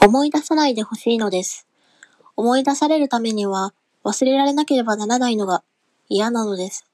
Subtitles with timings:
[0.00, 1.66] 思い出さないでほしいのです。
[2.36, 3.74] 思い出されるためには
[4.04, 5.64] 忘れられなければならないのが
[6.08, 6.86] 嫌なのです。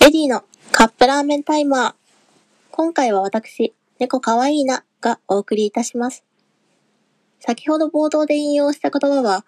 [0.00, 1.94] エディのカップラーメンタイマー。
[2.70, 6.24] 今回は私、猫かわいいながお送りいたします。
[7.40, 9.44] 先ほど冒頭で引用した言葉は、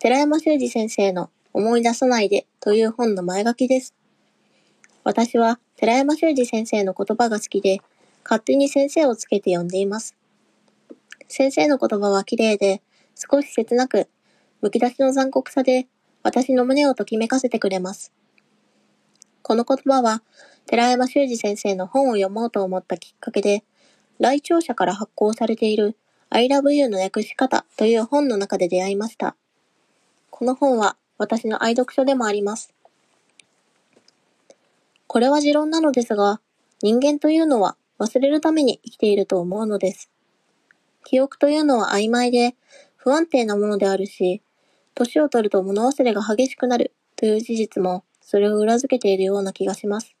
[0.00, 3.96] 寺山修司先生の思い出さないでという本の前書きです。
[5.02, 7.80] 私は寺山修司先生の言葉が好きで、
[8.22, 10.14] 勝手に先生をつけて呼んでいます。
[11.26, 12.80] 先生の言葉は綺麗で、
[13.16, 14.08] 少し切なく、
[14.60, 15.88] むき出しの残酷さで、
[16.22, 18.12] 私の胸をときめかせてくれます。
[19.42, 20.22] この言葉は、
[20.66, 23.64] 寺山修司先生の本を読もうと思ったきっかけで、
[24.20, 25.96] 来庁者から発行されている
[26.30, 29.34] I love you の訳し方という本の中で出会いました。
[30.38, 32.72] この本は私の愛読書でもあります。
[35.08, 36.40] これは持論なのですが、
[36.80, 40.12] 人間というのは忘れるために生きていると思うのです。
[41.02, 42.54] 記憶というのは曖昧で
[42.94, 44.40] 不安定なものであるし、
[44.94, 50.14] 年を取ると物忘れが激しくなるという事実もそれを裏付けているような気がします。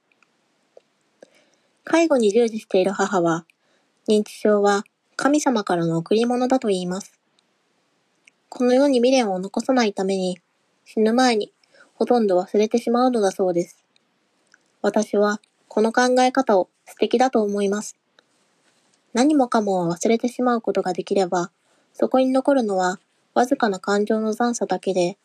[1.84, 3.46] 介護に従事している母は、
[4.08, 4.82] 認知症は
[5.14, 7.17] 神様からの贈り物だと言います。
[8.50, 10.38] この世に未練を残さないために、
[10.84, 11.52] 死ぬ前に
[11.94, 13.84] ほとんど忘れてしまうのだそうです。
[14.80, 17.96] 私はこの考え方を素敵だと思います。
[19.12, 21.50] 何もかもを忘れてしまうことができれば、
[21.92, 22.98] そこに残るのは
[23.34, 25.18] わずかな感情の残差だけで、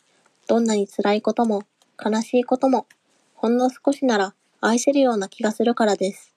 [0.47, 1.63] どんなに辛いことも
[2.03, 2.87] 悲しいことも、
[3.35, 6.35] ほんの少しなら愛せるような気がするからです。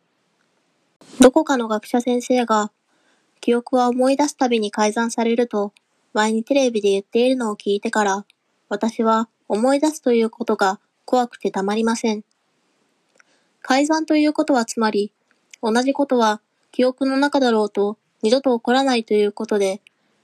[1.21, 2.71] どこかの学者先生が、
[3.41, 5.73] 記憶は思い出すたびに改ざんされると、
[6.17, 8.25] 前にテレビで言っているのを聞いてから、
[8.71, 12.25] 私は思い出すということが怖くてたまりません。
[13.61, 15.13] 改ざんということはつまり、
[15.63, 16.41] 同じことは
[16.73, 19.83] 記憶の中だろうと二度と起こらないということで、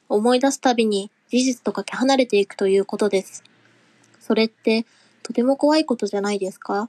[0.09, 3.45] 思い出すたびに事実とかけ離れていくということです。
[4.19, 4.87] それって
[5.23, 6.89] とても怖いことじゃないですか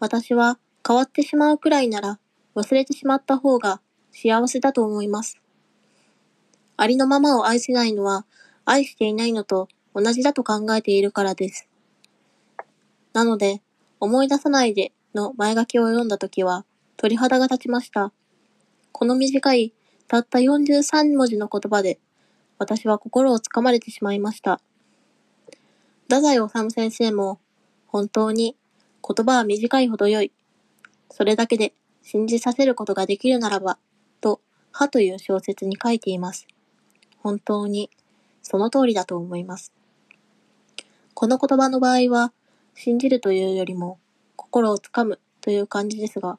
[0.00, 2.18] 私は変わってしまうくらいなら
[2.56, 5.38] 忘れてしまった方が幸せだと思います。
[6.78, 8.24] ありのままを愛せないのは
[8.64, 11.68] 愛していないのと同じだと考えているからです。
[13.12, 13.60] なので、
[13.98, 16.64] 思い出さないでの前書きを読んだときは
[16.96, 18.12] 鳥肌が立ちました。
[18.92, 19.74] この短い
[20.06, 21.98] たった43文字の言葉で
[22.58, 24.60] 私は心をつかまれてしまいました。
[26.04, 27.40] 太宰治先生も
[27.88, 28.56] 本当に
[29.02, 30.32] 言葉は短いほど良い。
[31.10, 31.72] それだけで
[32.02, 33.78] 信じさせることができるならば、
[34.20, 34.40] と、
[34.70, 36.46] はという小説に書いています。
[37.28, 37.90] 本当に、
[38.40, 39.70] その通りだと思います。
[41.12, 42.32] この言葉の場合は、
[42.74, 43.98] 信じるというよりも、
[44.34, 46.38] 心をつかむという感じですが、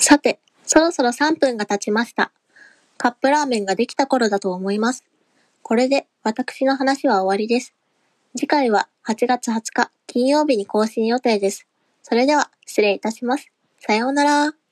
[0.00, 2.32] さて、そろそろ3分が経ちました。
[2.96, 5.04] カップラーメンができた頃だと思います。
[5.62, 7.74] これで私の話は終わりです。
[8.34, 11.66] 次回は8月20日金曜日に更新予定です。
[12.08, 13.50] それでは失礼いたします。
[13.80, 14.65] さようなら。